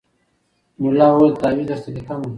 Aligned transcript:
ملا 0.81 1.07
وویل 1.15 1.33
تعویذ 1.41 1.65
درته 1.69 1.89
لیکمه 1.95 2.27